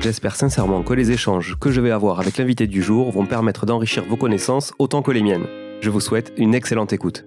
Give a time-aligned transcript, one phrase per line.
[0.00, 3.66] J'espère sincèrement que les échanges que je vais avoir avec l'invité du jour vont permettre
[3.66, 5.46] d'enrichir vos connaissances autant que les miennes.
[5.82, 7.26] Je vous souhaite une excellente écoute.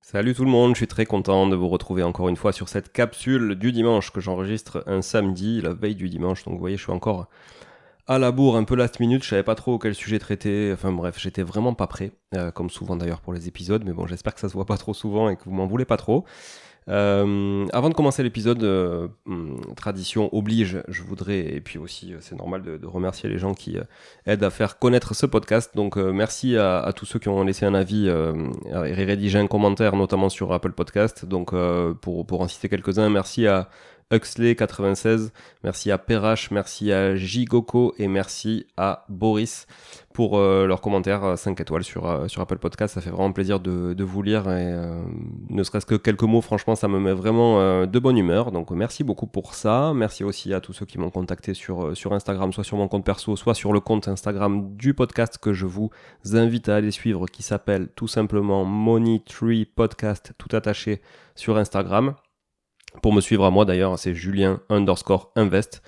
[0.00, 2.68] Salut tout le monde, je suis très content de vous retrouver encore une fois sur
[2.68, 6.44] cette capsule du dimanche que j'enregistre un samedi, la veille du dimanche.
[6.44, 7.26] Donc vous voyez, je suis encore
[8.06, 10.70] à la bourre, un peu last minute, je savais pas trop quel sujet traiter.
[10.72, 13.82] Enfin bref, j'étais vraiment pas prêt, euh, comme souvent d'ailleurs pour les épisodes.
[13.84, 15.84] Mais bon, j'espère que ça se voit pas trop souvent et que vous m'en voulez
[15.84, 16.24] pas trop.
[16.88, 22.18] Euh, avant de commencer l'épisode, euh, hum, tradition oblige, je voudrais, et puis aussi euh,
[22.20, 23.82] c'est normal de, de, remercier les gens qui euh,
[24.24, 25.72] aident à faire connaître ce podcast.
[25.74, 29.96] Donc merci à, à, tous ceux qui ont laissé un avis et rédigé un commentaire,
[29.96, 31.24] notamment sur Apple Podcast.
[31.24, 31.52] Donc
[32.00, 33.68] pour, pour en citer quelques-uns, merci à
[34.10, 35.30] Huxley96,
[35.64, 39.66] merci à Perrache, merci à Gigoco et merci à Boris
[40.14, 42.94] pour euh, leurs commentaires 5 étoiles sur, euh, sur Apple Podcast.
[42.94, 45.02] Ça fait vraiment plaisir de, de vous lire et euh,
[45.50, 48.50] ne serait-ce que quelques mots, franchement, ça me met vraiment euh, de bonne humeur.
[48.50, 49.92] Donc merci beaucoup pour ça.
[49.94, 52.88] Merci aussi à tous ceux qui m'ont contacté sur, euh, sur Instagram, soit sur mon
[52.88, 55.90] compte perso, soit sur le compte Instagram du podcast que je vous
[56.32, 61.02] invite à aller suivre qui s'appelle tout simplement Money Tree Podcast tout attaché
[61.34, 62.14] sur Instagram.
[63.02, 65.82] Pour me suivre à moi d'ailleurs, c'est Julien underscore invest.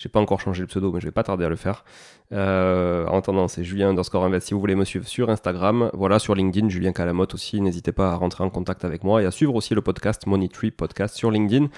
[0.00, 1.84] J'ai pas encore changé le pseudo, mais je vais pas tarder à le faire.
[2.32, 5.90] Euh, en attendant, c'est Julien underscore invest si vous voulez me suivre sur Instagram.
[5.92, 7.60] Voilà, sur LinkedIn, Julien Calamotte aussi.
[7.60, 10.48] N'hésitez pas à rentrer en contact avec moi et à suivre aussi le podcast Money
[10.48, 11.68] Tree Podcast sur LinkedIn.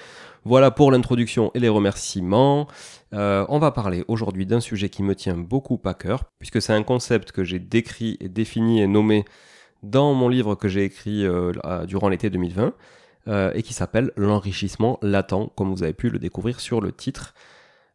[0.45, 2.67] Voilà pour l'introduction et les remerciements.
[3.13, 6.73] Euh, on va parler aujourd'hui d'un sujet qui me tient beaucoup à cœur, puisque c'est
[6.73, 9.25] un concept que j'ai décrit et défini et nommé
[9.81, 11.51] dans mon livre que j'ai écrit euh,
[11.87, 12.73] durant l'été 2020
[13.27, 17.33] euh, et qui s'appelle l'enrichissement latent, comme vous avez pu le découvrir sur le titre.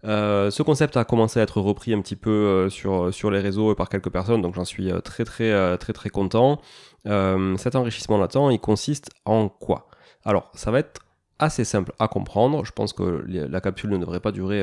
[0.04, 3.40] Euh, ce concept a commencé à être repris un petit peu euh, sur, sur les
[3.40, 6.60] réseaux et par quelques personnes, donc j'en suis très très très très content.
[7.04, 9.88] Cet enrichissement latent, il consiste en quoi?
[10.24, 11.00] Alors, ça va être
[11.38, 12.64] assez simple à comprendre.
[12.64, 14.62] Je pense que la capsule ne devrait pas durer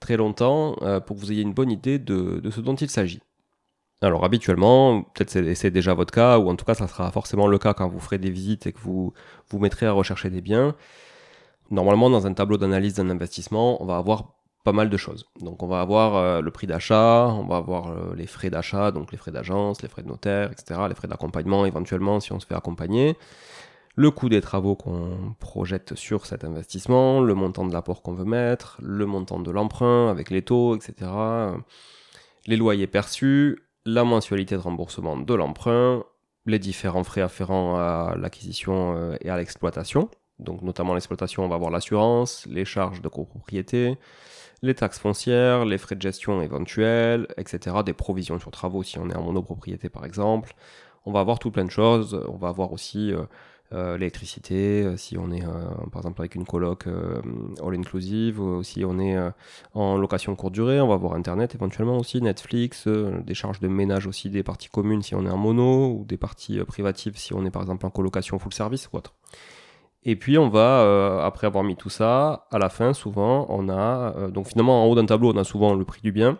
[0.00, 0.76] très longtemps
[1.06, 3.20] pour que vous ayez une bonne idée de, de ce dont il s'agit.
[4.04, 7.56] Alors habituellement, peut-être c'est déjà votre cas, ou en tout cas ça sera forcément le
[7.58, 9.14] cas quand vous ferez des visites et que vous
[9.48, 10.74] vous mettrez à rechercher des biens.
[11.70, 15.26] Normalement, dans un tableau d'analyse d'un investissement, on va avoir pas mal de choses.
[15.40, 18.90] Donc on va avoir euh, le prix d'achat, on va avoir euh, les frais d'achat,
[18.90, 22.40] donc les frais d'agence, les frais de notaire, etc., les frais d'accompagnement éventuellement si on
[22.40, 23.16] se fait accompagner,
[23.96, 28.26] le coût des travaux qu'on projette sur cet investissement, le montant de l'apport qu'on veut
[28.26, 31.10] mettre, le montant de l'emprunt avec les taux, etc.,
[32.46, 36.04] les loyers perçus, la mensualité de remboursement de l'emprunt,
[36.46, 40.08] les différents frais afférents à l'acquisition euh, et à l'exploitation.
[40.38, 43.96] Donc notamment l'exploitation, on va avoir l'assurance, les charges de copropriété,
[44.62, 47.76] les taxes foncières, les frais de gestion éventuels, etc.
[47.84, 50.54] Des provisions sur travaux si on est en monopropriété par exemple.
[51.06, 52.20] On va avoir tout plein de choses.
[52.28, 53.24] On va avoir aussi euh,
[53.96, 55.48] l'électricité, euh, si on est euh,
[55.92, 57.20] par exemple avec une coloc euh,
[57.64, 59.16] all inclusive, ou si on est
[59.74, 64.06] en location courte durée, on va avoir internet éventuellement aussi, Netflix, des charges de ménage
[64.06, 67.44] aussi des parties communes si on est en mono, ou des parties privatives si on
[67.44, 69.14] est par exemple en colocation full service ou autre.
[70.04, 73.68] Et puis on va, euh, après avoir mis tout ça, à la fin souvent on
[73.70, 76.38] a, euh, donc finalement en haut d'un tableau on a souvent le prix du bien,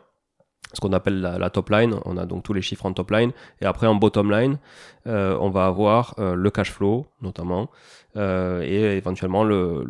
[0.72, 3.32] ce qu'on appelle la, top line, on a donc tous les chiffres en top line,
[3.60, 4.58] et après en bottom line
[5.06, 7.70] euh, on va avoir le cash flow notamment,
[8.16, 9.84] et éventuellement le,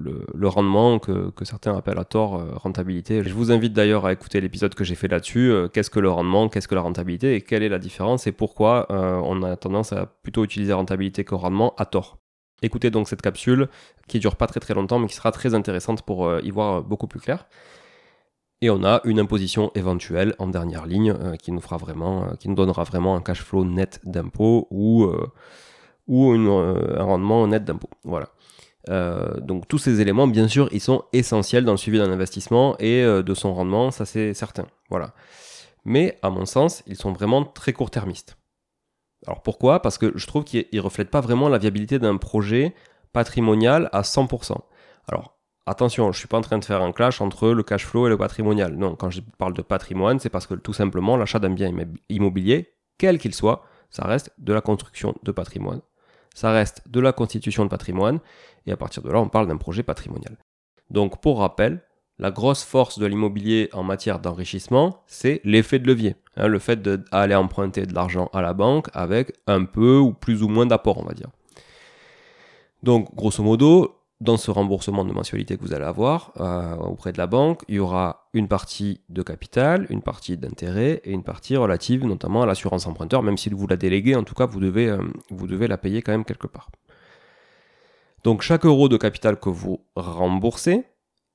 [0.44, 3.22] rendement que, certains appellent à tort rentabilité.
[3.22, 6.48] Je vous invite d'ailleurs à écouter l'épisode que j'ai fait là-dessus, qu'est-ce que le rendement,
[6.48, 10.06] qu'est-ce que la rentabilité, et quelle est la différence, et pourquoi on a tendance à
[10.22, 12.18] plutôt utiliser rentabilité que rendement à tort.
[12.64, 13.68] Écoutez donc cette capsule
[14.08, 16.82] qui dure pas très très longtemps mais qui sera très intéressante pour euh, y voir
[16.82, 17.46] beaucoup plus clair.
[18.64, 22.34] Et on a une imposition éventuelle en dernière ligne euh, qui nous fera vraiment, euh,
[22.36, 25.30] qui nous donnera vraiment un cash flow net d'impôt ou, euh,
[26.06, 27.90] ou un rendement net d'impôt.
[28.04, 28.30] Voilà.
[29.42, 33.02] donc tous ces éléments, bien sûr, ils sont essentiels dans le suivi d'un investissement et
[33.02, 34.66] de son rendement, ça c'est certain.
[34.88, 35.12] Voilà.
[35.84, 38.38] Mais à mon sens, ils sont vraiment très court-termistes.
[39.26, 39.82] Alors pourquoi?
[39.82, 42.74] Parce que je trouve qu'il ne reflète pas vraiment la viabilité d'un projet
[43.12, 44.56] patrimonial à 100%.
[45.06, 45.33] Alors
[45.66, 48.10] attention, je suis pas en train de faire un clash entre le cash flow et
[48.10, 48.74] le patrimonial.
[48.76, 51.72] Non, quand je parle de patrimoine, c'est parce que tout simplement l'achat d'un bien
[52.08, 55.80] immobilier, quel qu'il soit, ça reste de la construction de patrimoine.
[56.34, 58.20] Ça reste de la constitution de patrimoine
[58.66, 60.36] et à partir de là, on parle d'un projet patrimonial.
[60.90, 61.82] Donc pour rappel,
[62.18, 66.14] La grosse force de l'immobilier en matière d'enrichissement, c'est l'effet de levier.
[66.36, 70.44] Hein, le fait d'aller emprunter de l'argent à la banque avec un peu ou plus
[70.44, 71.30] ou moins d'apport, on va dire.
[72.84, 77.18] Donc, grosso modo, dans ce remboursement de mensualité que vous allez avoir euh, auprès de
[77.18, 81.56] la banque, il y aura une partie de capital, une partie d'intérêt et une partie
[81.56, 84.88] relative notamment à l'assurance emprunteur, même si vous la déléguez, en tout cas, vous devez,
[84.88, 86.70] euh, vous devez la payer quand même quelque part.
[88.22, 90.84] Donc chaque euro de capital que vous remboursez,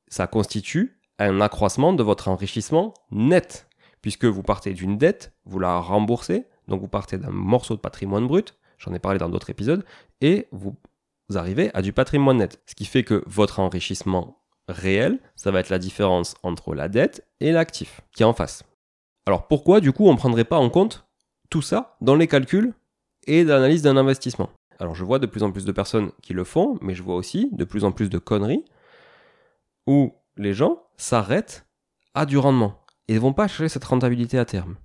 [0.07, 3.67] ça constitue un accroissement de votre enrichissement net,
[4.01, 8.25] puisque vous partez d'une dette, vous la remboursez, donc vous partez d'un morceau de patrimoine
[8.25, 9.85] brut, j'en ai parlé dans d'autres épisodes,
[10.21, 10.75] et vous
[11.37, 12.61] arrivez à du patrimoine net.
[12.65, 17.27] Ce qui fait que votre enrichissement réel, ça va être la différence entre la dette
[17.39, 18.63] et l'actif qui est en face.
[19.25, 21.07] Alors pourquoi du coup on ne prendrait pas en compte
[21.49, 22.73] tout ça dans les calculs
[23.27, 24.49] et l'analyse d'un investissement?
[24.79, 27.15] Alors je vois de plus en plus de personnes qui le font, mais je vois
[27.15, 28.65] aussi de plus en plus de conneries
[29.87, 31.65] où les gens s'arrêtent
[32.13, 34.77] à du rendement et ne vont pas chercher cette rentabilité à terme.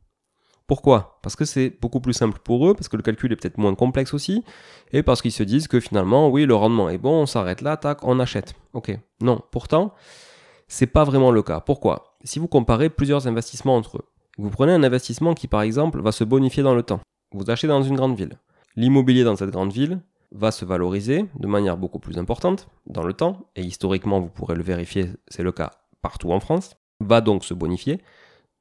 [0.66, 1.18] Pourquoi?
[1.22, 3.74] Parce que c'est beaucoup plus simple pour eux, parce que le calcul est peut-être moins
[3.74, 4.44] complexe aussi,
[4.92, 7.76] et parce qu'ils se disent que finalement, oui, le rendement est bon, on s'arrête là,
[7.76, 8.54] tac, on achète.
[8.72, 8.98] Ok.
[9.20, 9.92] Non, pourtant,
[10.66, 11.60] c'est pas vraiment le cas.
[11.60, 12.16] Pourquoi?
[12.24, 14.08] Si vous comparez plusieurs investissements entre eux,
[14.38, 17.00] vous prenez un investissement qui, par exemple, va se bonifier dans le temps.
[17.32, 18.38] Vous achetez dans une grande ville.
[18.74, 20.00] L'immobilier dans cette grande ville
[20.32, 24.54] va se valoriser de manière beaucoup plus importante dans le temps, et historiquement, vous pourrez
[24.54, 28.00] le vérifier, c'est le cas partout en France, va donc se bonifier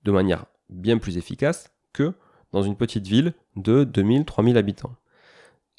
[0.03, 2.13] de manière bien plus efficace que
[2.51, 4.95] dans une petite ville de 2000-3000 habitants.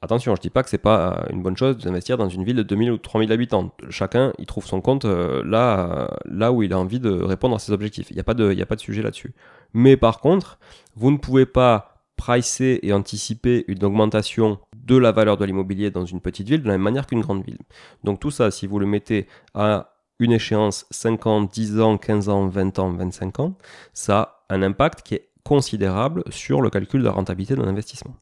[0.03, 2.57] Attention, je ne dis pas que c'est pas une bonne chose d'investir dans une ville
[2.57, 3.75] de 2000 ou 3000 habitants.
[3.89, 7.59] Chacun, il trouve son compte euh, là, là où il a envie de répondre à
[7.59, 8.11] ses objectifs.
[8.11, 9.33] Il n'y a, pas de, a pas de sujet là-dessus.
[9.73, 10.59] Mais par contre,
[10.95, 16.05] vous ne pouvez pas pricer et anticiper une augmentation de la valeur de l'immobilier dans
[16.05, 17.59] une petite ville de la même manière qu'une grande ville.
[18.05, 22.29] Donc tout ça, si vous le mettez à une échéance 5 ans, 10 ans, 15
[22.29, 23.57] ans, 20 ans, 25 ans,
[23.95, 28.17] ça a un impact qui est considérable sur le calcul de la rentabilité d'un investissement.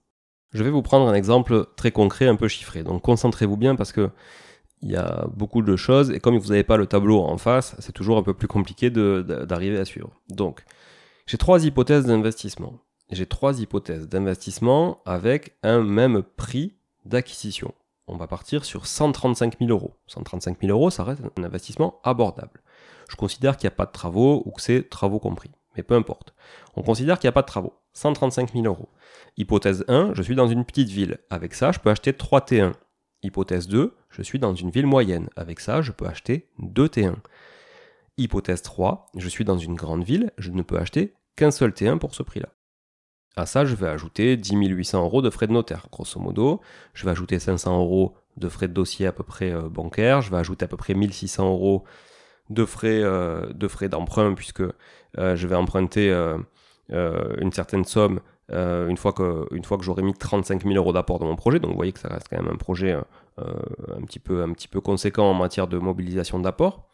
[0.53, 2.83] Je vais vous prendre un exemple très concret, un peu chiffré.
[2.83, 4.11] Donc concentrez-vous bien parce que
[4.83, 7.77] il y a beaucoup de choses et comme vous n'avez pas le tableau en face,
[7.79, 10.11] c'est toujours un peu plus compliqué d'arriver à suivre.
[10.29, 10.65] Donc,
[11.27, 12.81] j'ai trois hypothèses d'investissement.
[13.11, 17.75] J'ai trois hypothèses d'investissement avec un même prix d'acquisition.
[18.09, 19.95] On va partir sur 135 000 euros.
[20.09, 22.61] 135 000 euros, ça reste un investissement abordable.
[23.09, 25.95] Je considère qu'il n'y a pas de travaux ou que c'est travaux compris mais peu
[25.95, 26.35] importe.
[26.77, 27.75] On considère qu'il n'y a pas de travaux.
[27.95, 28.89] 135 000 euros.
[29.37, 31.19] Hypothèse 1, je suis dans une petite ville.
[31.31, 32.73] Avec ça, je peux acheter 3 T1.
[33.23, 35.29] Hypothèse 2, je suis dans une ville moyenne.
[35.37, 37.17] Avec ça, je peux acheter 2 T1.
[38.19, 41.99] Hypothèse 3, je suis dans une grande ville, je ne peux acheter qu'un seul T1
[41.99, 42.49] pour ce prix-là.
[43.37, 46.61] À ça, je vais ajouter 10 800 euros de frais de notaire, grosso modo.
[46.93, 50.21] Je vais ajouter 500 euros de frais de dossier à peu près euh, bancaire.
[50.21, 51.85] Je vais ajouter à peu près 1600 euros
[52.51, 54.63] de frais euh, de frais d'emprunt puisque
[55.19, 56.39] euh, je vais emprunter euh,
[57.39, 61.19] une certaine somme une fois que une fois que j'aurai mis 35 000 euros d'apport
[61.19, 61.59] dans mon projet.
[61.59, 62.93] Donc vous voyez que ça reste quand même un projet
[63.39, 66.87] un petit peu un petit peu conséquent en matière de mobilisation d'apport.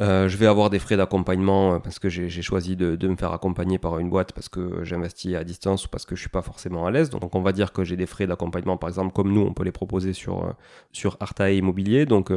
[0.00, 3.32] Euh, je vais avoir des frais d'accompagnement euh, parce que j'ai choisi de, me faire
[3.32, 6.42] accompagner par une boîte parce que j'investis à distance ou parce que je suis pas
[6.42, 7.10] forcément à l'aise.
[7.10, 9.64] Donc on va dire que j'ai des frais d'accompagnement par exemple comme nous on peut
[9.64, 10.52] les proposer sur, euh,
[10.92, 12.06] sur Artae Immobilier.
[12.06, 12.32] Donc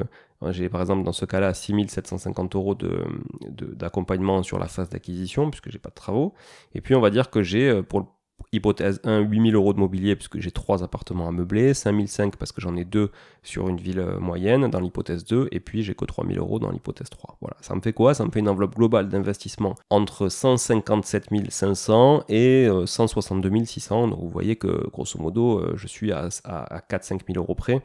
[0.50, 5.70] j'ai par exemple dans ce cas-là 6750 euros d'accompagnement de, sur la phase d'acquisition puisque
[5.70, 6.34] j'ai pas de travaux.
[6.74, 8.08] Et puis on va dire que j'ai pour
[8.51, 12.62] Hypothèse 1, 8000 euros de mobilier puisque j'ai 3 appartements à meubler, 5005 parce que
[12.62, 13.12] j'en ai 2
[13.43, 16.69] sur une ville euh, moyenne dans l'hypothèse 2, et puis j'ai que 3000 euros dans
[16.69, 17.38] l'hypothèse 3.
[17.41, 18.13] Voilà, ça me fait quoi?
[18.13, 24.07] Ça me fait une enveloppe globale d'investissement entre 157 500 et 162 euh, 600.
[24.10, 27.81] Donc vous voyez que grosso modo, euh, je suis à, à, 4-5 000 euros près.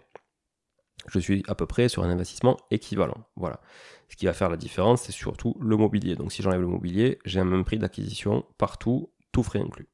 [1.08, 3.26] Je suis à peu près sur un investissement équivalent.
[3.36, 3.60] Voilà.
[4.08, 6.16] Ce qui va faire la différence, c'est surtout le mobilier.
[6.16, 9.88] Donc si j'enlève le mobilier, j'ai un même prix d'acquisition partout, tout frais inclus.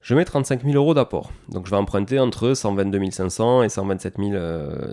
[0.00, 1.32] Je mets 35 000 euros d'apport.
[1.48, 4.14] Donc je vais emprunter entre 122 500 et 127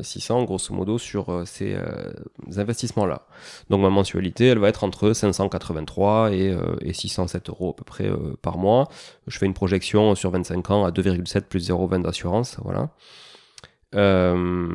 [0.02, 2.12] 600, grosso modo, sur euh, ces euh,
[2.58, 3.26] investissements-là.
[3.70, 6.58] Donc ma mensualité, elle va être entre 583 et,
[6.92, 8.10] 607 euh, euros à peu près
[8.42, 8.90] par mois.
[9.28, 12.58] Je fais une projection sur 25 ans à 2,7 plus 0,20 d'assurance.
[12.64, 12.90] Voilà.
[13.96, 14.70] Euh,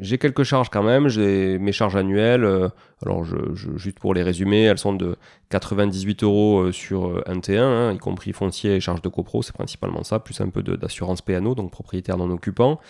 [0.00, 2.68] j'ai quelques charges quand même, j'ai mes charges annuelles, euh,
[3.04, 3.36] alors je,
[3.76, 5.16] juste pour les résumer, elles sont de
[5.50, 9.54] 98 euros euh, sur un T1, hein, y compris foncier et charges de copro, c'est
[9.54, 12.80] principalement ça, plus un peu d'assurance PNO, donc propriétaire non occupant.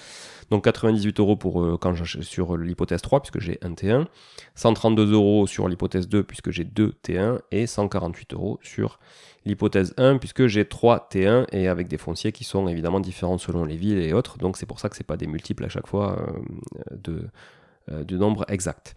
[0.50, 1.66] Donc 98 euros pour
[2.02, 4.04] sur l'hypothèse 3 puisque j'ai un T1,
[4.54, 8.99] 132 euros sur l'hypothèse 2 puisque j'ai 2 T1 et 148 euros sur
[9.44, 13.64] l'hypothèse 1 puisque j'ai 3 T1 et avec des fonciers qui sont évidemment différents selon
[13.64, 14.38] les villes et autres.
[14.38, 17.28] Donc c'est pour ça que c'est pas des multiples à chaque fois euh, de,
[17.90, 18.94] euh, du nombre exact.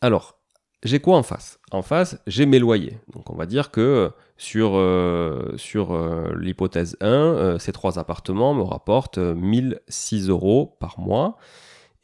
[0.00, 0.38] Alors,
[0.84, 1.58] j'ai quoi en face?
[1.70, 2.98] En face, j'ai mes loyers.
[3.12, 5.96] Donc on va dire que sur, euh, sur
[6.34, 11.36] l'hypothèse 1, euh, ces trois appartements me rapportent 1006 euros par mois.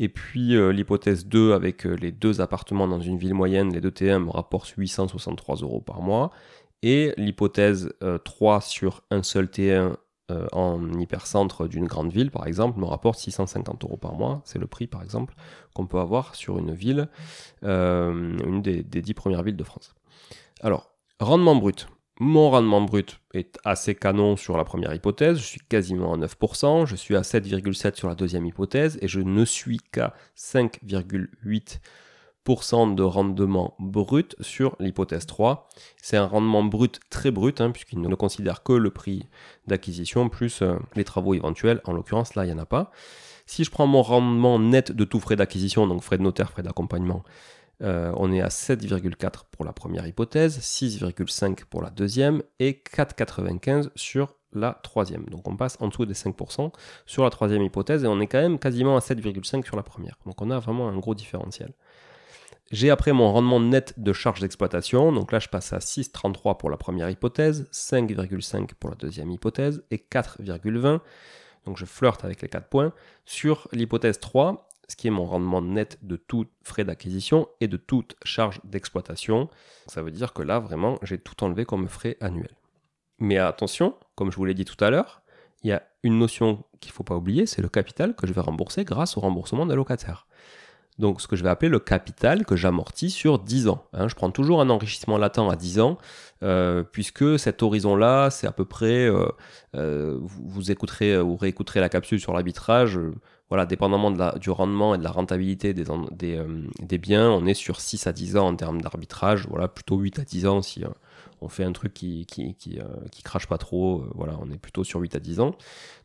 [0.01, 4.25] Et puis l'hypothèse 2, avec les deux appartements dans une ville moyenne, les deux T1
[4.25, 6.31] me rapportent 863 euros par mois.
[6.83, 7.93] Et l'hypothèse
[8.25, 9.97] 3 sur un seul T1
[10.31, 14.43] euh, en hypercentre d'une grande ville, par exemple, me rapporte 650 euros par mois.
[14.45, 15.35] C'est le prix, par exemple,
[15.75, 17.09] qu'on peut avoir sur une ville,
[17.65, 19.95] euh, une des, des 10 premières villes de France.
[20.61, 21.89] Alors, rendement brut.
[22.21, 26.85] Mon rendement brut est assez canon sur la première hypothèse, je suis quasiment à 9%,
[26.85, 31.79] je suis à 7,7 sur la deuxième hypothèse et je ne suis qu'à 5,8
[32.49, 35.69] de rendement brut sur l'hypothèse 3.
[36.01, 39.27] C'est un rendement brut très brut, hein, puisqu'il ne considère que le prix
[39.67, 41.83] d'acquisition plus euh, les travaux éventuels.
[41.85, 42.91] En l'occurrence, là, il n'y en a pas.
[43.45, 46.63] Si je prends mon rendement net de tout frais d'acquisition, donc frais de notaire, frais
[46.63, 47.23] d'accompagnement,
[47.83, 53.91] euh, on est à 7,4 pour la première hypothèse, 6,5 pour la deuxième et 4,95
[53.95, 55.25] sur la troisième.
[55.27, 56.73] Donc on passe en dessous des 5%
[57.07, 60.17] sur la troisième hypothèse et on est quand même quasiment à 7,5 sur la première.
[60.27, 61.73] Donc on a vraiment un gros différentiel.
[62.71, 66.69] J'ai après mon rendement net de charge d'exploitation, donc là je passe à 6,33 pour
[66.69, 71.01] la première hypothèse, 5,5 pour la deuxième hypothèse et 4,20,
[71.65, 72.93] donc je flirte avec les 4 points,
[73.25, 77.79] sur l'hypothèse 3, ce qui est mon rendement net de tout frais d'acquisition et de
[77.79, 79.49] toute charge d'exploitation.
[79.87, 82.57] Ça veut dire que là vraiment j'ai tout enlevé comme frais annuels.
[83.19, 85.23] Mais attention, comme je vous l'ai dit tout à l'heure,
[85.63, 88.35] il y a une notion qu'il ne faut pas oublier, c'est le capital que je
[88.35, 90.27] vais rembourser grâce au remboursement des locataires
[90.99, 93.85] donc ce que je vais appeler le capital que j'amortis sur 10 ans.
[93.93, 94.09] Hein.
[94.09, 95.99] je prends toujours un enrichissement latent à 10 ans,
[96.43, 99.27] euh, puisque cet horizon-là, c'est à peu près, euh,
[99.77, 102.99] euh, vous, écouterez ou réécouterez la capsule sur l'arbitrage,
[103.49, 108.13] voilà, dépendamment du rendement et de la rentabilité des, biens, on est sur 6 à
[108.13, 110.85] 10 ans en termes d'arbitrage, voilà, plutôt 8 à 10 ans si
[111.41, 114.85] on fait un truc qui, qui, qui, qui crache pas trop, voilà, on est plutôt
[114.85, 115.55] sur 8 à 10 ans.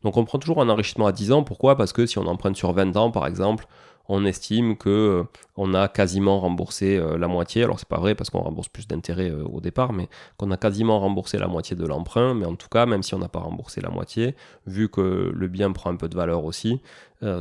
[0.03, 1.75] Donc on prend toujours un enrichissement à 10 ans, pourquoi?
[1.75, 3.67] Parce que si on emprunte sur 20 ans par exemple,
[4.09, 5.23] on estime que euh,
[5.55, 7.63] on a quasiment remboursé euh, la moitié.
[7.63, 10.57] Alors c'est pas vrai parce qu'on rembourse plus d'intérêts euh, au départ, mais qu'on a
[10.57, 12.33] quasiment remboursé la moitié de l'emprunt.
[12.33, 14.35] Mais en tout cas, même si on n'a pas remboursé la moitié,
[14.67, 16.81] vu que le bien prend un peu de valeur aussi,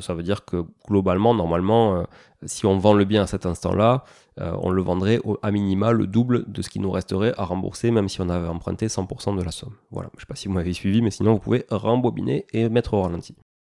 [0.00, 2.04] ça veut dire que globalement, normalement,
[2.46, 4.04] si on vend le bien à cet instant-là,
[4.38, 8.08] on le vendrait à minima le double de ce qui nous resterait à rembourser, même
[8.08, 9.74] si on avait emprunté 100% de la somme.
[9.90, 12.94] Voilà, je sais pas si vous m'avez suivi, mais sinon vous pouvez rembobiner et mettre
[12.94, 13.34] au ralenti.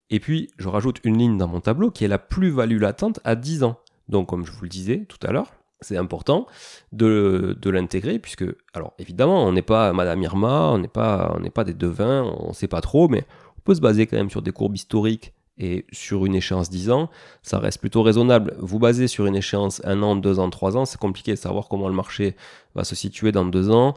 [0.09, 3.35] Et puis, je rajoute une ligne dans mon tableau qui est la plus-value latente à
[3.35, 3.79] 10 ans.
[4.07, 6.47] Donc, comme je vous le disais tout à l'heure, c'est important
[6.91, 11.63] de, l'intégrer, puisque, alors évidemment, on n'est pas Madame Irma, on n'est pas, on pas
[11.63, 13.25] des devins, on ne sait pas trop, mais
[13.57, 16.91] on peut se baser quand même sur des courbes historiques et sur une échéance 10
[16.91, 17.09] ans,
[17.41, 18.55] ça reste plutôt raisonnable.
[18.59, 21.67] Vous basez sur une échéance 1 an, 2 ans, 3 ans, c'est compliqué de savoir
[21.69, 22.35] comment le marché
[22.75, 23.95] va se situer dans 2 ans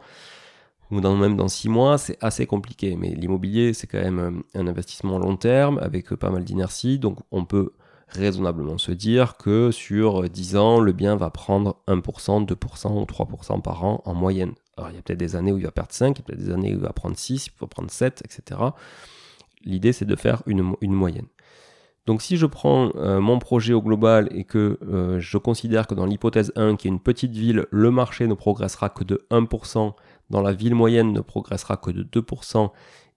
[0.90, 2.96] ou dans, même dans six mois, c'est assez compliqué.
[2.96, 6.98] Mais l'immobilier, c'est quand même euh, un investissement long terme avec euh, pas mal d'inertie.
[6.98, 7.72] Donc on peut
[8.08, 13.60] raisonnablement se dire que sur 10 ans, le bien va prendre 1%, 2% ou 3%
[13.60, 14.54] par an en moyenne.
[14.78, 16.24] Alors il y a peut-être des années où il va perdre 5, il y a
[16.24, 18.60] peut-être des années où il va prendre 6, il va prendre 7, etc.
[19.64, 21.26] L'idée, c'est de faire une, une, moyenne.
[22.06, 24.78] Donc si je prends euh, mon projet au global et que
[25.18, 28.88] je considère que dans l'hypothèse 1, qui est une petite ville, le marché ne progressera
[28.88, 29.92] que de 1%,
[30.30, 32.70] dans la ville moyenne ne progressera que de 2%,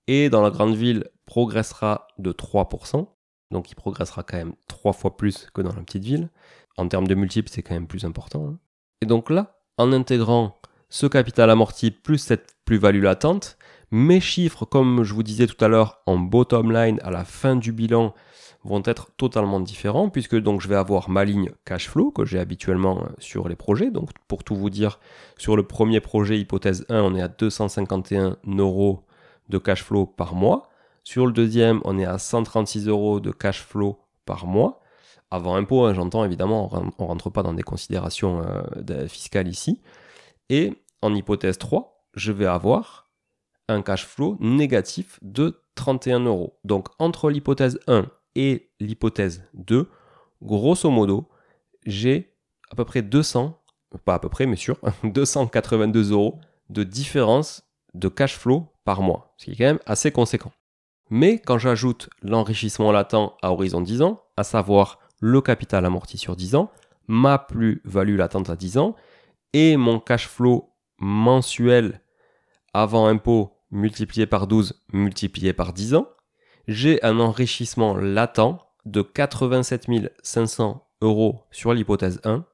[0.07, 3.07] et dans la grande ville progressera de 3%,
[3.51, 6.29] donc il progressera quand même 3 fois plus que dans la petite ville.
[6.77, 8.47] En termes de multiples, c'est quand même plus important.
[8.47, 8.59] Hein.
[9.01, 13.57] Et donc là, en intégrant ce capital amorti plus cette plus-value latente,
[13.91, 17.55] mes chiffres, comme je vous disais tout à l'heure, en bottom line à la fin
[17.57, 18.13] du bilan,
[18.63, 22.39] vont être totalement différents puisque donc je vais avoir ma ligne cash flow que j'ai
[22.39, 23.91] habituellement euh, sur les projets.
[23.91, 24.99] Donc pour tout vous dire,
[25.37, 29.03] sur le premier projet hypothèse 1, on est à 251 euros
[29.49, 30.69] de cash flow par mois.
[31.03, 34.79] Sur le deuxième, on est à 136 euros de cash flow par mois.
[35.31, 39.81] Avant impôt, hein, j'entends évidemment, on rentre pas dans des considérations euh, fiscales ici.
[40.49, 43.09] Et en hypothèse 3, je vais avoir
[43.67, 46.59] un cash flow négatif de 31 euros.
[46.63, 49.89] Donc entre l'hypothèse 1 et l'hypothèse 2,
[50.41, 51.29] grosso modo,
[51.85, 52.33] j'ai
[52.69, 53.59] à peu près 200,
[54.05, 59.33] pas à peu près, mais sûr, 282 euros de différence de cash flow par mois,
[59.37, 60.51] ce qui est quand même assez conséquent.
[61.09, 66.35] Mais quand j'ajoute l'enrichissement latent à horizon 10 ans, à savoir le capital amorti sur
[66.37, 66.71] 10 ans,
[67.07, 68.95] ma plus-value latente à 10 ans,
[69.53, 72.01] et mon cash flow mensuel
[72.73, 76.07] avant impôt multiplié par 12 multiplié par 10 ans,
[76.67, 79.87] j'ai un enrichissement latent de 87
[80.23, 82.45] 500 euros sur l'hypothèse 1,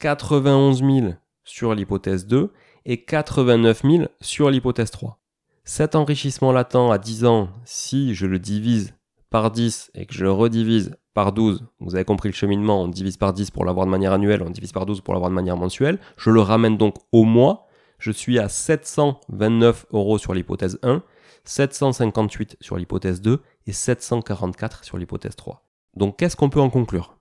[0.00, 2.50] 91 000 sur l'hypothèse 2
[2.84, 5.18] et 89 000 sur l'hypothèse 3.
[5.64, 8.94] Cet enrichissement latent à 10 ans, si je le divise
[9.30, 12.88] par 10 et que je le redivise par 12, vous avez compris le cheminement, on
[12.88, 15.34] divise par 10 pour l'avoir de manière annuelle, on divise par 12 pour l'avoir de
[15.34, 17.66] manière mensuelle, je le ramène donc au mois,
[17.98, 21.02] je suis à 729 euros sur l'hypothèse 1,
[21.44, 25.66] 758 sur l'hypothèse 2 et 744 sur l'hypothèse 3.
[25.94, 27.18] Donc qu'est-ce qu'on peut en conclure?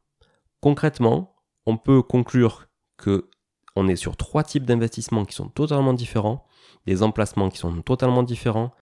[0.59, 1.35] Concrètement,
[1.65, 3.29] on peut conclure que
[3.75, 6.45] on est sur trois types d'investissements qui sont totalement différents,
[6.85, 8.73] des emplacements qui sont totalement différents,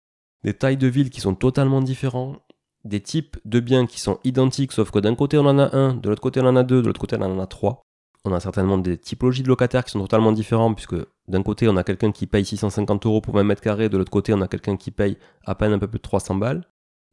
[0.43, 2.37] des tailles de villes qui sont totalement différents,
[2.85, 5.93] des types de biens qui sont identiques, sauf que d'un côté on en a un,
[5.93, 7.81] de l'autre côté on en a deux, de l'autre côté on en a trois.
[8.25, 10.95] On a certainement des typologies de locataires qui sont totalement différents, puisque
[11.27, 14.11] d'un côté on a quelqu'un qui paye 650 euros pour 20 mètres carrés, de l'autre
[14.11, 16.65] côté on a quelqu'un qui paye à peine un peu plus de 300 balles.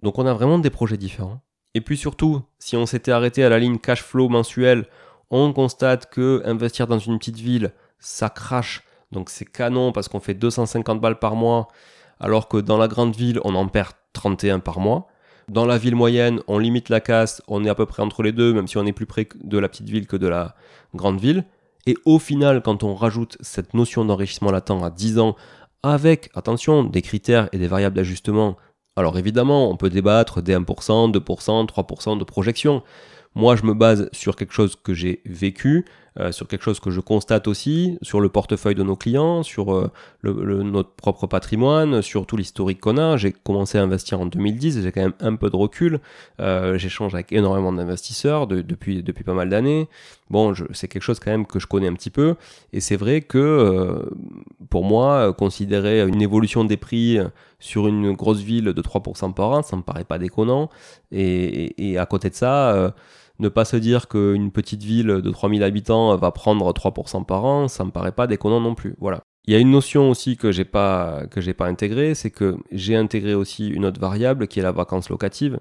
[0.03, 1.41] Donc on a vraiment des projets différents.
[1.75, 4.87] Et puis surtout, si on s'était arrêté à la ligne cash flow mensuel,
[5.31, 8.83] on constate que investir dans une petite ville, ça crache.
[9.13, 11.69] Donc c'est canon parce qu'on fait 250 balles par mois,
[12.19, 15.09] alors que dans la grande ville, on en perd 31 par mois.
[15.49, 18.33] Dans la ville moyenne, on limite la casse, on est à peu près entre les
[18.33, 20.57] deux, même si on est plus près de la petite ville que de la
[20.95, 21.45] grande ville.
[21.87, 25.37] Et au final, quand on rajoute cette notion d'enrichissement latent à 10 ans,
[25.85, 28.57] avec, attention, des critères et des variables d'ajustement,
[28.97, 32.83] alors évidemment, on peut débattre des 1%, 2%, 3% de projection.
[33.37, 35.85] Moi, je me base sur quelque chose que j'ai vécu,
[36.19, 39.75] euh, sur quelque chose que je constate aussi, sur le portefeuille de nos clients, sur
[39.75, 39.91] euh,
[40.23, 43.17] le, notre propre patrimoine, sur tout l'historique qu'on a.
[43.17, 46.01] J'ai commencé à investir en 2010, j'ai quand même un peu de recul.
[46.41, 49.89] Euh, J'échange avec énormément d'investisseurs depuis, depuis pas mal d'années.
[50.31, 52.37] Bon, c'est quelque chose quand même que je connais un petit peu.
[52.73, 54.11] Et c'est vrai que euh,
[54.71, 57.19] pour moi, considérer une évolution des prix
[57.59, 60.71] sur une grosse ville de 3% par an, ça me paraît pas déconnant.
[61.13, 62.95] Et, et à côté de ça,
[63.39, 67.69] ne pas se dire qu'une petite ville de 3000 habitants va prendre 3% par an,
[67.69, 68.95] ça me paraît pas déconnant non plus.
[68.99, 69.21] Voilà.
[69.47, 72.57] Il y a une notion aussi que j'ai pas que j'ai pas intégrée, c'est que
[72.73, 75.61] j'ai intégré aussi une autre variable qui est la vacance locative.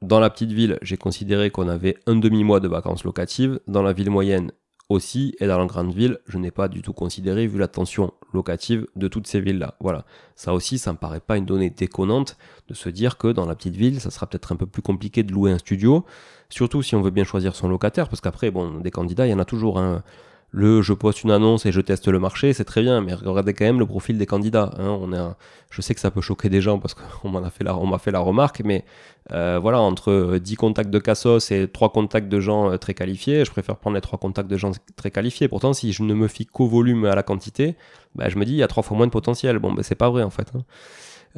[0.00, 3.60] Dans la petite ville, j'ai considéré qu'on avait un demi-mois de vacances locatives.
[3.66, 4.52] Dans la ville moyenne
[4.88, 8.12] aussi, et dans la grande ville, je n'ai pas du tout considéré vu la tension
[8.32, 9.74] locative de toutes ces villes-là.
[9.80, 10.04] Voilà.
[10.34, 12.36] Ça aussi, ça me paraît pas une donnée déconnante
[12.68, 15.22] de se dire que dans la petite ville, ça sera peut-être un peu plus compliqué
[15.22, 16.06] de louer un studio.
[16.48, 19.34] Surtout si on veut bien choisir son locataire, parce qu'après, bon, des candidats, il y
[19.34, 19.78] en a toujours.
[19.78, 20.02] Hein.
[20.50, 23.52] Le je poste une annonce et je teste le marché, c'est très bien, mais regardez
[23.52, 24.70] quand même le profil des candidats.
[24.78, 24.98] Hein.
[25.00, 25.34] On est
[25.70, 27.78] Je sais que ça peut choquer des gens parce qu'on m'a fait, la...
[27.98, 28.84] Fait la remarque, mais
[29.32, 33.44] euh, voilà, entre 10 contacts de Cassos et 3 contacts de gens euh, très qualifiés,
[33.44, 35.48] je préfère prendre les 3 contacts de gens très qualifiés.
[35.48, 37.76] Pourtant, si je ne me fie qu'au volume à la quantité,
[38.14, 39.58] bah, je me dis, il y a 3 fois moins de potentiel.
[39.58, 40.50] Bon, ben c'est pas vrai en fait.
[40.54, 40.64] Hein.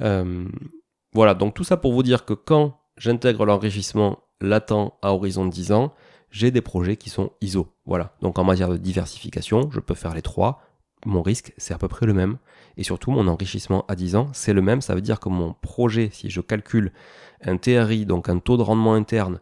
[0.03, 0.45] Euh,
[1.13, 5.51] voilà, donc tout ça pour vous dire que quand j'intègre l'enrichissement latent à horizon de
[5.51, 5.93] 10 ans,
[6.31, 7.69] j'ai des projets qui sont ISO.
[7.87, 8.15] Voilà.
[8.21, 10.63] Donc en matière de diversification, je peux faire les trois.
[11.07, 12.39] Mon risque, c'est à peu près le même.
[12.77, 14.81] Et surtout, mon enrichissement à 10 ans, c'est le même.
[14.81, 16.93] Ça veut dire que mon projet, si je calcule
[17.43, 19.41] un TRI, donc un taux de rendement interne,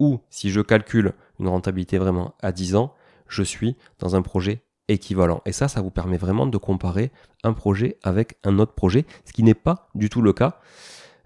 [0.00, 2.94] ou si je calcule une rentabilité vraiment à 10 ans,
[3.28, 5.42] je suis dans un projet équivalent.
[5.46, 7.10] Et ça, ça vous permet vraiment de comparer
[7.42, 10.60] un projet avec un autre projet, ce qui n'est pas du tout le cas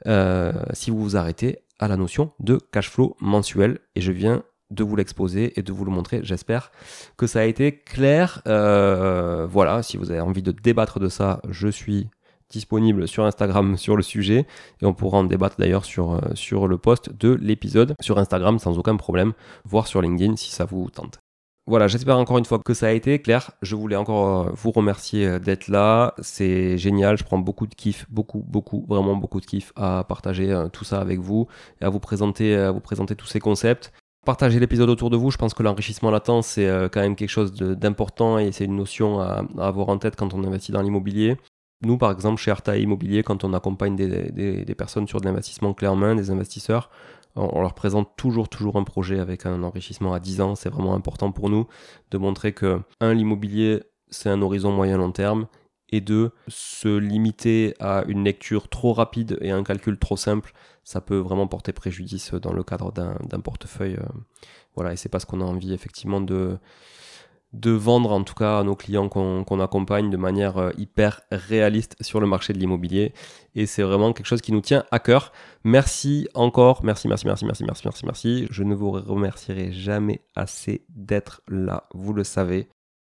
[0.07, 3.81] euh, si vous vous arrêtez à la notion de cash flow mensuel.
[3.95, 6.21] Et je viens de vous l'exposer et de vous le montrer.
[6.23, 6.71] J'espère
[7.17, 8.43] que ça a été clair.
[8.47, 12.09] Euh, voilà, si vous avez envie de débattre de ça, je suis
[12.51, 14.47] disponible sur Instagram sur le sujet
[14.81, 18.59] et on pourra en débattre d'ailleurs sur, euh, sur le post de l'épisode sur Instagram
[18.59, 21.19] sans aucun problème, voire sur LinkedIn si ça vous tente.
[21.67, 23.51] Voilà, j'espère encore une fois que ça a été clair.
[23.61, 26.15] Je voulais encore euh, vous remercier d'être là.
[26.23, 27.19] C'est génial.
[27.19, 30.99] Je prends beaucoup de kiff, beaucoup, beaucoup, vraiment beaucoup de kiff à partager tout ça
[30.99, 31.47] avec vous
[31.83, 33.93] et à vous présenter, à vous présenter tous ces concepts.
[34.27, 35.31] Partagez l'épisode autour de vous.
[35.31, 39.21] Je pense que l'enrichissement latent, c'est quand même quelque chose d'important et c'est une notion
[39.21, 41.37] à, avoir en tête quand on investit dans l'immobilier.
[41.85, 45.87] Nous, par exemple, chez Arta Immobilier, quand on accompagne des personnes sur de l'investissement clé
[45.89, 46.91] en main, des investisseurs,
[47.39, 50.55] on leur présente toujours, toujours un projet avec un enrichissement à 10 ans.
[50.55, 51.67] C'est vraiment important pour nous
[52.11, 55.47] de montrer que, un, l'immobilier, c'est un horizon moyen-long terme.
[55.91, 60.53] Et deux, se limiter à une lecture trop rapide et un calcul trop simple,
[60.89, 63.97] ça peut vraiment porter préjudice dans le cadre d'un portefeuille.
[63.97, 64.09] Euh,
[64.75, 66.57] voilà, et c'est parce qu'on a envie effectivement de,
[67.53, 71.95] de vendre en tout cas à nos clients qu'on accompagne de manière euh, hyper réaliste
[72.01, 73.13] sur le marché de l'immobilier.
[73.55, 75.33] Et c'est vraiment quelque chose qui nous tient à cœur.
[75.63, 78.47] Merci encore, merci, merci, merci, merci, merci, merci, merci.
[78.51, 82.67] Je ne vous remercierai jamais assez d'être là, vous le savez.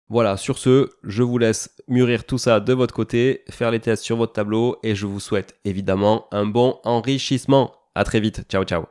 [0.08, 4.04] Voilà, sur ce, je vous laisse mûrir tout ça de votre côté, faire les tests
[4.04, 7.72] sur votre tableau et je vous souhaite évidemment un bon enrichissement.
[7.96, 8.84] À très vite, ciao ciao.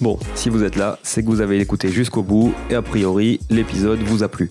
[0.00, 3.40] Bon, si vous êtes là, c'est que vous avez écouté jusqu'au bout et a priori,
[3.48, 4.50] l'épisode vous a plu.